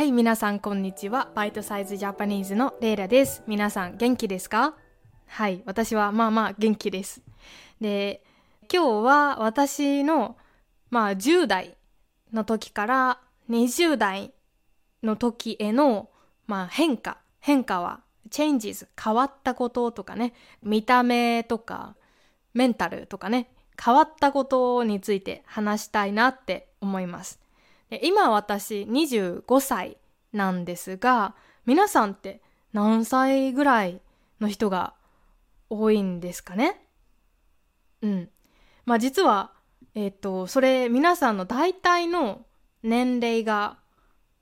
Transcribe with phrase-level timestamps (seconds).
[0.00, 1.30] はい、皆さんこんにちは。
[1.34, 3.42] バイトサイズジャパニーズのレイラです。
[3.46, 4.74] 皆さん元気ですか？
[5.26, 7.20] はい、私はまあまあ元気です。
[7.82, 8.22] で、
[8.72, 10.38] 今日は私の
[10.88, 11.76] まあ10代
[12.32, 14.32] の時から20代
[15.02, 16.08] の時への
[16.46, 20.32] まあ変化、変化は changes 変わったこととかね、
[20.62, 21.94] 見た目とか
[22.54, 27.38] メンタルとかね、変わったことについて話したいなって思います。
[28.02, 29.98] 今私25歳
[30.32, 31.34] なんですが
[31.66, 32.40] 皆さんって
[32.72, 34.00] 何歳ぐらい
[34.40, 34.94] の人が
[35.68, 36.80] 多いんですかね？
[38.02, 38.30] うん。
[38.84, 39.52] まあ実は、
[39.94, 42.44] えっ、と、それ皆さんの大体の
[42.82, 43.78] 年齢が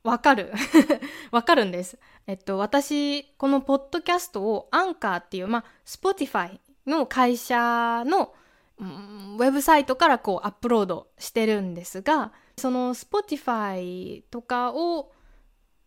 [0.05, 0.53] わかる。
[1.31, 1.99] わかるんです。
[2.27, 8.35] えっと、私、このポッドキャストをアンカーっていう、まあ、Spotify の会社の、
[8.79, 15.13] うんウェブサイトからこうアップロードしてるんですが、その Spotify とかを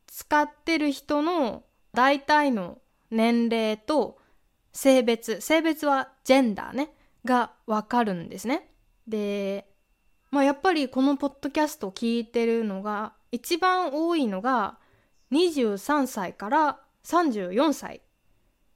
[0.07, 1.63] 使ってる人の
[1.93, 4.17] 大体の年齢と
[4.73, 6.93] 性別、性別はジェンダーね、
[7.25, 8.69] がわかるんですね。
[9.07, 9.67] で、
[10.31, 14.77] まあやっぱりこのポッドキャストを聞いてるのが一番多いのが
[15.31, 18.01] 23歳から34歳。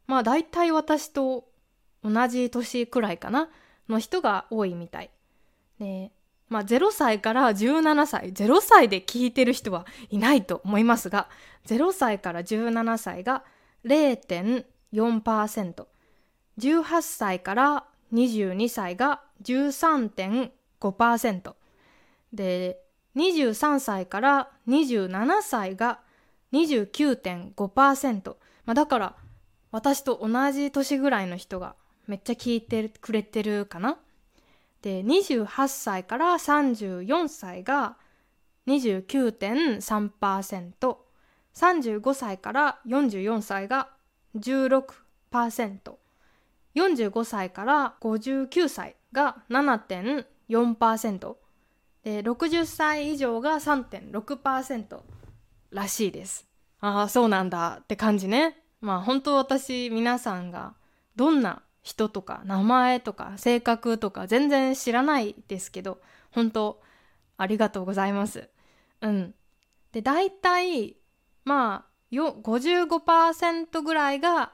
[0.07, 1.47] まあ大体私と
[2.03, 3.49] 同じ年くらいかな
[3.89, 5.11] の人が多いみたい。
[5.79, 6.11] で、
[6.49, 11.27] まあ0歳から17歳、0歳で聞いてる人はいないと思いますが、
[11.67, 13.43] 0歳から17歳が
[13.85, 15.85] 0.4%、
[16.59, 21.53] 18歳から22歳が13.5%
[22.33, 22.79] で
[23.15, 25.99] 23歳から27歳が
[26.53, 29.15] 29.5%、まあ、だから
[29.71, 31.75] 私と同じ年ぐらいの人が
[32.07, 33.97] めっちゃ聞いてくれてるかな。
[34.81, 37.97] で28歳から34歳が
[38.67, 40.95] 29.3%、
[41.53, 43.89] 35歳から44歳が
[44.37, 44.91] 16%、
[46.75, 51.35] 45歳から59歳が7.4%
[52.03, 54.99] で60歳以上が3.6%
[55.71, 56.47] らしいです。
[56.79, 58.61] ああそうなんだって感じね。
[58.81, 60.73] まあ本当私皆さんが
[61.15, 66.01] どんな人とか名前とか性格とか全然知らないですけど
[66.31, 66.81] 本当
[67.37, 68.49] ありがとうございます
[68.99, 69.33] うん
[69.93, 70.97] で大体
[71.45, 74.51] まあよ55%ぐらいが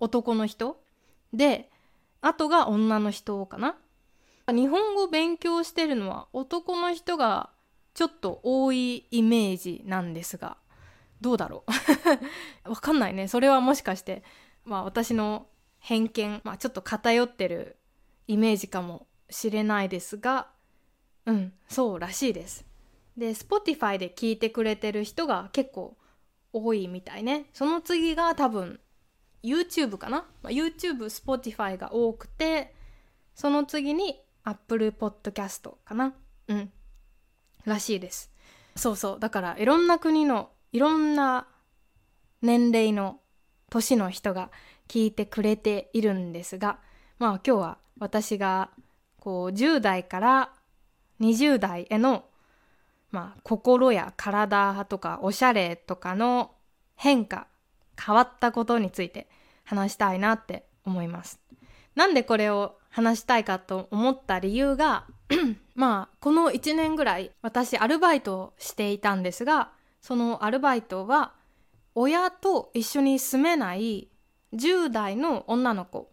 [0.00, 0.82] 男の人
[1.32, 1.70] で、
[2.22, 3.76] あとが女の人かな。
[4.48, 7.50] 日本語勉強してるのは男の人が
[7.94, 10.56] ちょっと多いイメージなんですが、
[11.20, 11.64] どうだろ
[12.64, 13.28] う わかんないね。
[13.28, 14.24] それはもしかして、
[14.64, 15.46] まあ私の
[15.80, 17.76] 偏見、まあちょっと偏ってる
[18.28, 20.48] イメージかもしれないですが、
[21.26, 22.64] うん、そうらしいです。
[23.16, 25.96] で、Spotify で聞いてくれてる人が結構
[26.52, 27.46] 多いみたいね。
[27.52, 28.80] その次が多分
[29.42, 32.74] YouTube かな、まあ、YouTube、Spotify が多くて、
[33.34, 36.14] その次に Apple Podcast かな？
[36.48, 36.72] うん。
[37.64, 38.30] らしいです。
[38.76, 39.20] そうそう。
[39.20, 41.46] だからいろんな国のいろんな
[42.42, 43.20] 年齢の
[43.70, 44.50] 年の人が
[44.90, 46.80] 聞いてくれているんですが、
[47.20, 48.70] まあ今日は私が
[49.20, 50.52] こう10代から
[51.20, 52.24] 20代への
[53.12, 56.50] まあ心や体とかおしゃれとかの
[56.96, 57.46] 変化
[58.04, 59.28] 変わったことについて
[59.62, 61.38] 話したいなって思います。
[61.94, 65.06] なんでこれを話したいかと思った理由が
[65.76, 69.70] まあこの1年ぐらい私アルバイトをしていたんですが
[70.00, 71.34] そのアルバイトは
[71.94, 74.09] 親と一緒に住めない
[74.54, 76.10] 10代の女の子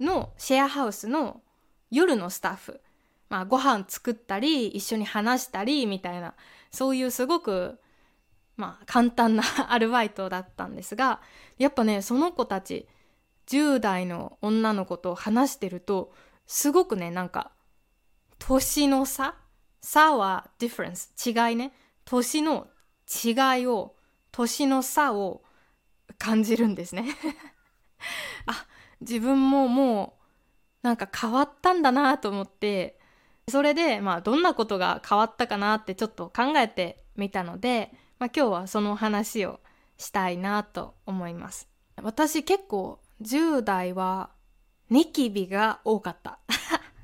[0.00, 1.42] のシェアハウスの
[1.90, 2.80] 夜のスタッフ。
[3.28, 6.34] まあご飯作ったり一緒に話したりみたいな。
[6.70, 7.78] そういうすごく
[8.56, 11.20] まあ簡単なアルバイトだったんですが
[11.58, 12.88] やっぱねその子たち
[13.48, 16.12] 10代の女の子と話してると
[16.46, 17.52] すごくねなんか
[18.38, 19.34] 年の差？
[19.80, 21.10] 差は difference
[21.50, 21.72] 違いね。
[22.04, 22.68] 年の
[23.24, 23.94] 違いを
[24.32, 25.42] 年の差を
[26.18, 27.04] 感じるんですね。
[28.46, 28.66] あ
[29.00, 30.18] 自分もも
[30.82, 32.98] うなんか変わったんだなと思って
[33.48, 39.60] それでまあどんなことが変わったかなってちょっと考えてみたのでまあ、今日はその話を
[39.98, 41.68] したいなと思います。
[42.02, 44.30] 私結構10代は
[44.90, 46.38] ニキビが多かった。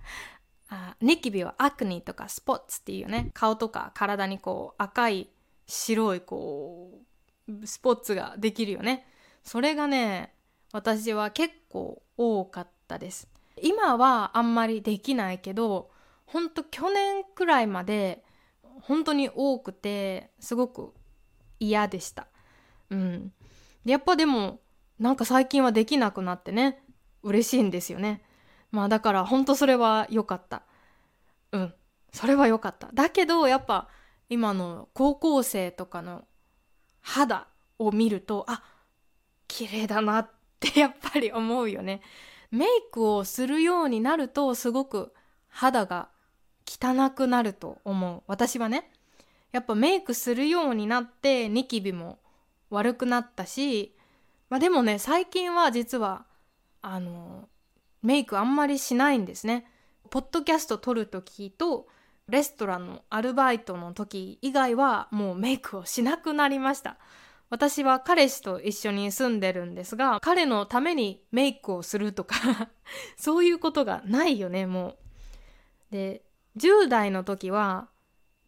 [0.71, 5.29] あニキビはアクニとかスポッツっていうね顔とか体にこう赤い
[5.67, 7.03] 白いこ
[7.49, 9.07] うスポッツができるよね。
[9.43, 10.35] それがね
[10.73, 13.29] 私は結構多かったです。
[13.63, 15.91] 今はあんまりできないけど
[16.27, 18.25] ほんと去年くらいまで
[18.83, 20.95] 本当に多くてすごく
[21.59, 22.29] 嫌でした。
[22.91, 23.33] うん。
[23.85, 24.61] やっぱでも
[24.99, 26.83] なんか最近はできなくなってね
[27.23, 28.23] 嬉しいんですよね。
[28.71, 30.63] まあだからほんとそれは良かった。
[31.53, 31.75] うん。
[32.13, 32.89] それは良かった。
[32.95, 33.89] だけどやっぱ
[34.29, 36.25] 今の高校生とかの
[37.01, 38.63] 肌を見るとあ
[39.49, 40.31] 綺麗だなっ
[40.69, 42.03] ってやっぱり思うよね。
[42.51, 45.13] メイクをするようになるとすごく
[45.49, 46.09] 肌が
[46.67, 48.23] 汚くなると思う。
[48.27, 48.91] 私はね。
[49.53, 52.21] やっぱメイクするようになってニキビも
[52.71, 53.97] 悪くなったし
[54.49, 56.25] まあでもね最近は実は
[56.83, 57.49] あの
[58.03, 59.67] メイクあんまりしないんですね。
[60.09, 61.87] ポッドキャスト撮る時と
[62.29, 66.97] レストランのアルバイトの時以外はもうメイクをしなくなりました。
[67.51, 72.71] 私は彼氏と一緒に住んでるんですが彼のためにメイクをするとか
[73.19, 74.97] そういうことがないよねもう。
[75.91, 76.23] で
[76.57, 77.89] 10代の時は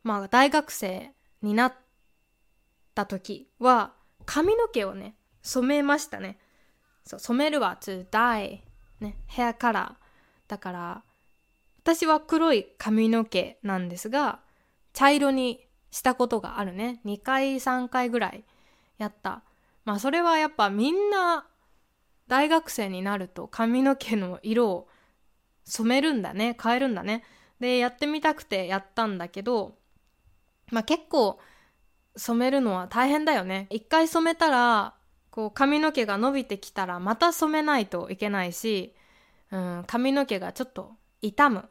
[0.04, 1.12] まあ大学生
[1.43, 1.75] になっ
[2.94, 3.94] た時は
[4.25, 6.38] 髪の毛をね染めましたね。
[7.04, 8.60] そう染めるは to dye
[9.00, 11.02] ねヘアカラーだから
[11.82, 14.40] 私は黒い髪の毛なんですが
[14.93, 18.44] 茶色にしたことがあるね2回3回ぐらい
[18.99, 19.43] やった。
[19.85, 21.47] まあそれはやっぱみんな
[22.29, 24.89] 大学生になると髪の毛の色を
[25.65, 26.56] 染めるんだね。
[26.62, 27.25] 変えるんだね。
[27.61, 29.77] でやってみたくてやったんだけど
[30.71, 31.39] まあ結構
[32.17, 33.67] 染めるのは大変だよね。
[33.71, 34.95] 一回染めたら
[35.31, 38.95] こう髪の毛が伸びてきたらまた染めないといけないし、
[39.50, 40.93] うん、髪の毛がちょっと
[41.23, 41.69] 傷む、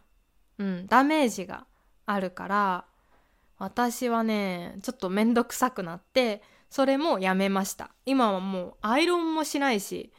[0.58, 1.66] うん、ダメージが
[2.06, 2.86] あるから
[3.60, 6.42] 私はねちょっとめんどくさくなって
[6.72, 7.92] それもやめました。
[8.06, 10.12] 今はもうアイロンもしないし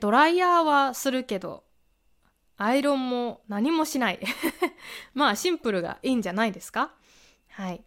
[0.00, 1.62] ドライヤーはするけど
[2.58, 4.20] アイロンも何もしない。
[5.14, 6.92] まあシンプルがいいんじゃないですか？
[7.50, 7.84] はい。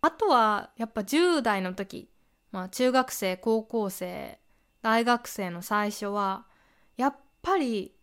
[0.00, 2.10] あとはやっぱ10代の時
[2.50, 4.38] まあ中学生高校生
[4.82, 6.46] 大学生の最初は
[6.96, 7.94] やっぱり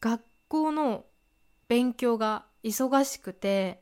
[0.00, 1.04] 学校の
[1.68, 3.80] 勉強が忙しくて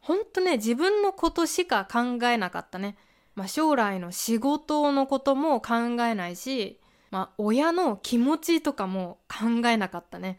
[0.00, 2.96] ほんとね自分のことしか考えなかったね。
[3.36, 6.80] まあ、将来の仕事のことも考えないし、
[7.12, 10.38] まあ、親の気持ちとかも考えなかったね。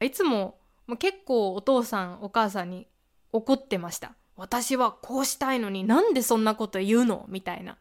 [0.00, 2.88] いつももう結構お父さんお母さんに
[3.32, 4.14] 怒ってました。
[4.36, 7.26] 私はこうしたいのになんでそんなこと言うの？
[7.28, 7.76] みたいな。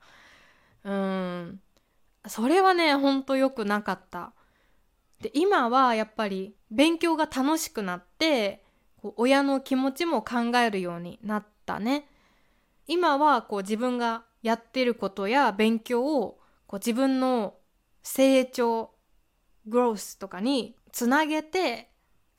[0.84, 1.62] うん。
[2.28, 4.34] それはね、ほんと良くなかった。
[5.22, 8.64] で、今はやっぱり勉強が楽しくなって、
[9.02, 12.10] こう親の気持ちも考えるようになったね。
[12.88, 17.56] 今はこう自分がやってることや勉強をこう自分の
[18.04, 18.92] 成長
[19.68, 21.90] グロースとかにつなげて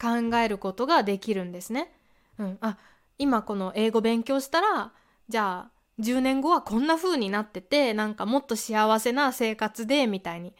[0.00, 1.92] 考えることができるんですね。
[2.38, 2.78] うん、あ
[3.18, 4.92] 今この英語勉強したら
[5.28, 10.54] じゃあ10年後はこんな風になっててなんかもっと幸せな生活でみたいに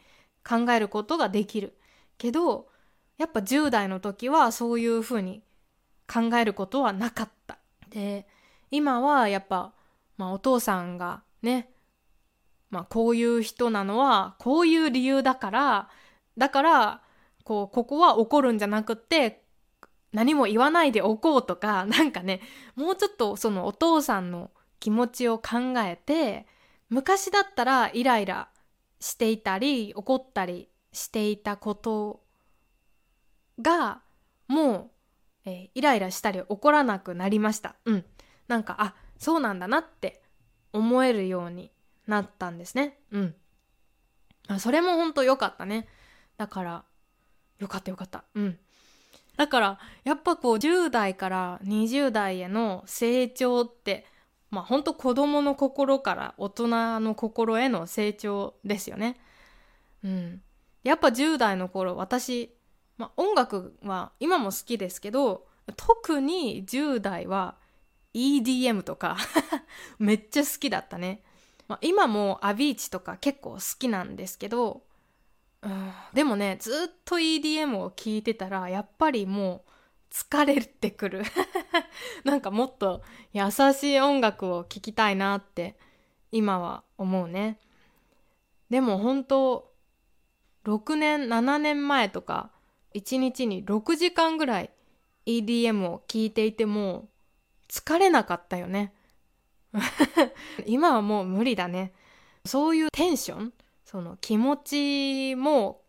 [0.47, 1.77] 考えることができる
[2.17, 2.67] けど
[3.17, 5.41] やっぱ10代の時はそういう風に
[6.11, 7.59] 考えることはなかった。
[7.89, 8.27] で
[8.71, 9.73] 今はやっぱ、
[10.17, 11.69] まあ、お父さんがね
[12.69, 15.89] まあこういう人なのはこういう理由だから
[16.37, 17.01] だから
[17.43, 19.43] こうここは怒るんじゃなくって
[20.11, 22.41] 何も言わないでおこうとか なんかね
[22.75, 26.47] もうちょっとそのお父さんの気持ちを考えて
[26.89, 28.49] 昔だったらイライラ
[28.99, 32.23] していたり怒ったりしていたこと
[33.61, 34.01] が
[34.47, 34.91] も
[35.45, 37.75] う、えー、イライラしたり怒らなくなりました。
[37.85, 38.05] うん。
[38.47, 40.23] なんかあそうなんだなって
[40.73, 41.71] 思えるように
[42.07, 42.97] なったんですね。
[43.11, 43.35] うん。
[44.47, 45.87] あそれも本当良かったね。
[46.37, 46.83] だから、
[47.59, 48.23] よかったよかった。
[48.33, 48.57] うん。
[49.37, 54.05] だから、やっぱこう10代から20代への成長って、
[54.49, 59.17] まあ本当子供の心から大人の心への成長ですよね。
[60.03, 60.41] うん。
[60.83, 62.55] やっぱ10代の頃、私、
[62.97, 65.45] まあ音楽は今も好きですけど、
[65.77, 67.55] 特に10代は
[68.13, 69.17] EDM とか
[69.99, 71.23] めっちゃ好きだったね、
[71.67, 74.83] まあ、今もアビーチとか結構好きなんですけど、
[76.13, 79.69] でもねずっと EDM を聴いてたらやっぱりもう
[80.11, 81.23] 疲れてくる。
[82.23, 85.77] なんかもっと優しい音楽を聴きたいなって
[86.31, 87.59] 今は思うね。
[88.69, 89.71] でも本当
[90.63, 92.51] 6年7年前とか
[92.93, 94.69] 1日に6時間ぐらい
[95.25, 97.07] EDM を聴いていても
[97.69, 98.93] 疲れなかったよね。
[100.65, 101.93] 今はもう無理だね。
[102.45, 103.53] そういうテンション
[103.85, 105.83] その気持ちも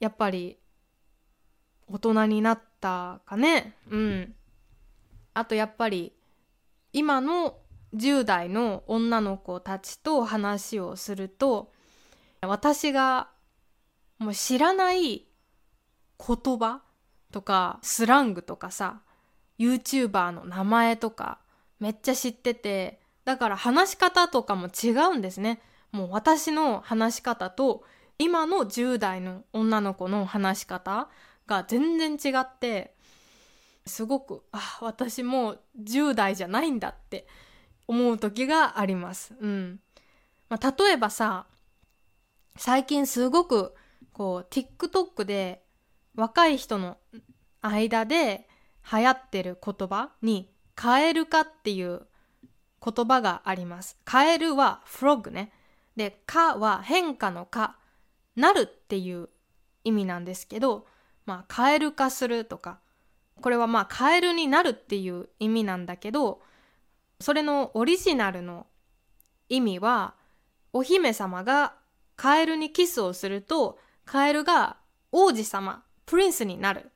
[0.00, 0.58] やっぱり
[1.86, 3.76] 大人になったかね。
[3.88, 4.34] うん。
[5.34, 6.12] あとやっぱり
[6.92, 7.58] 今の
[7.94, 11.72] 10代の女の子たちと話をすると
[12.40, 13.30] 私が
[14.18, 15.26] もう知らない
[16.18, 16.82] 言葉
[17.32, 19.02] とかスラングとかさ
[19.58, 21.38] YouTuber の名前とか
[21.80, 25.60] めっちゃ知っててだから話し方とかも違うんですね
[25.92, 27.84] もう私の話し方と
[28.18, 31.08] 今の10代の女の子の話し方
[31.46, 32.94] が全然違って
[33.86, 37.26] すごくあ私も10代じゃないんだって
[37.86, 39.34] 思う時があります。
[39.40, 39.80] うん
[40.48, 41.46] まあ、例えばさ
[42.56, 43.74] 最近すごく
[44.12, 45.62] こう TikTok で
[46.14, 46.96] 若い人の
[47.60, 48.45] 間で
[48.92, 52.06] 流行ってる言葉に「カエル化」っていう
[52.84, 53.98] 言葉があります。
[54.04, 55.52] カエルはフロッグね。
[55.96, 57.76] で、かは変化のか、
[58.36, 59.28] なるっていう
[59.82, 60.86] 意味なんですけど、
[61.24, 62.78] まあ、カエル化するとか、
[63.40, 66.42] これはまあ、カエルになるっていう意味なんだけど、
[67.18, 68.66] それのオリジナルの
[69.48, 70.14] 意味は、
[70.72, 71.74] お姫様が
[72.14, 74.76] カエルにキスをすると、カエルが
[75.10, 76.92] 王子様、プリンスになる。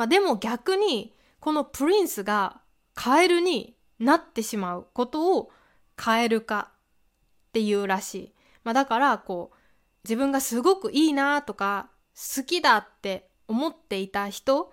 [0.00, 2.62] まあでも逆に、このプリンスが
[2.94, 5.50] カエルになってしまうことを
[5.94, 8.34] カエル化っていうらしい。
[8.64, 9.56] まあだからこう、
[10.04, 14.72] 自分がすごくいいなとか、好きだって思っていた人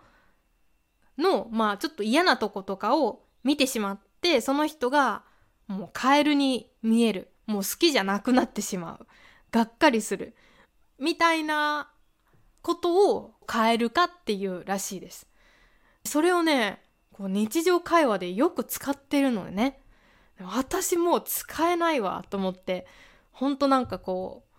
[1.17, 5.25] の、まあちょっと嫌なとことかを見てしまって、その人が
[5.67, 7.34] もうカエルに見える。
[7.48, 9.07] もう好きじゃなくなってしまう。
[9.51, 10.38] がっかりする。
[10.98, 11.91] みたいな
[12.67, 15.25] ことをカエル化っていうらしいです。
[16.03, 16.81] それをね、
[17.13, 19.79] こう日常会話でよく使ってるのでね。
[20.41, 22.86] 私もう使えないわと思って、
[23.31, 24.57] ほんとなんかこう、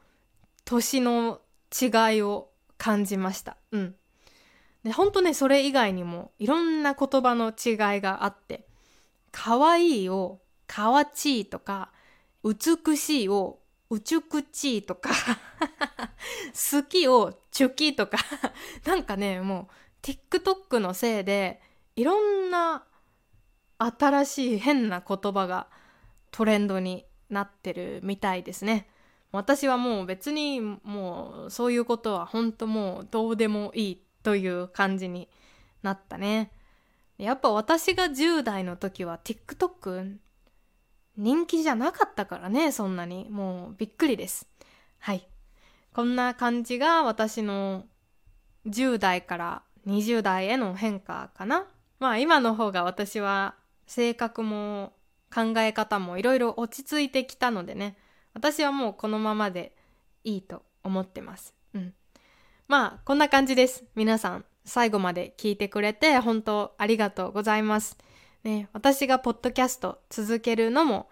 [0.64, 2.48] 年の違いを
[2.78, 3.58] 感じました。
[3.72, 3.94] うん。
[4.84, 8.66] で、ほんとね、それ以外にもいろんな言葉の違いがあって、
[9.32, 11.92] かわいいをかわちいとか、
[12.42, 13.57] 美しいを
[13.90, 15.10] うちゅくちとか
[16.52, 18.18] 好きをチュキとか
[18.84, 21.60] なんかね、もう TikTok のせいで
[21.96, 22.84] いろんな
[23.78, 25.68] 新しい変な言葉が
[26.30, 28.88] トレンドになってるみたいですね。
[29.32, 35.28] 私はもう別にもうそういうことは本当もうどうでもいいという感じに
[35.82, 36.50] なったね。
[37.18, 40.18] やっぱ私が10代の時は TikTok
[41.18, 43.26] 人気じゃなかったからね、そんなに。
[43.28, 44.48] もうびっくりです。
[45.00, 45.28] はい。
[45.92, 47.84] こんな感じが私の
[48.66, 51.66] 10代から20代への変化かな。
[51.98, 53.56] まあ今の方が私は
[53.86, 54.92] 性格も
[55.34, 57.98] 考え方もいろいろ落ち着いてきたのでね。
[58.32, 59.74] 私はもうこのままで
[60.22, 61.52] いいと思ってます。
[61.74, 61.94] うん。
[62.68, 63.84] まあ、こんな感じです。
[63.96, 67.98] 皆さん、最後まで聞いてくれて、本当ありがとうございます。
[68.44, 71.08] ね、私がポッドキャスト続けるのも、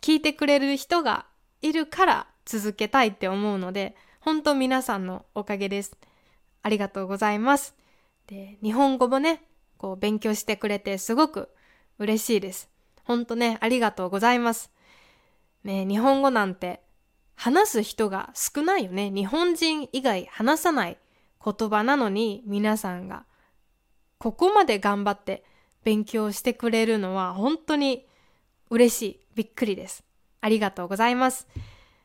[0.00, 1.26] 聞いてくれる人が
[1.60, 5.96] いるから続けたいって思うので、本当皆さんのおかげです。
[6.62, 7.74] ありがとうございます。
[8.26, 9.42] で、日本語もね、
[9.76, 11.48] こう勉強してくれてすごく
[11.98, 12.68] 嬉しいです。
[13.04, 14.70] 本当ね、ありがとうございます。
[15.64, 16.80] ね、日本語なんて
[17.34, 19.10] 話す人が少ないよね。
[19.10, 20.98] 日本人以外話さない
[21.44, 23.24] 言葉なのに皆さんが
[24.18, 25.44] ここまで頑張って
[25.84, 28.06] 勉強してくれるのは本当に
[28.70, 29.20] 嬉しい。
[29.34, 30.04] びっくりです。
[30.40, 31.46] ありがとうございます。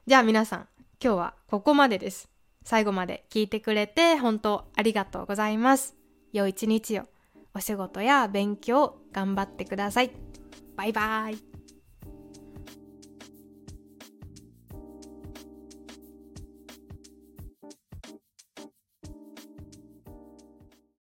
[0.06, 0.68] じゃあ皆さん、
[1.04, 2.30] 今日はここまでです。
[2.64, 5.96] 最後まで聞いてくれて本当ありがとうございます。
[6.34, 7.04] 良い一日を。
[7.54, 10.12] お仕事や勉強頑張ってください。
[10.76, 11.57] バイバイ。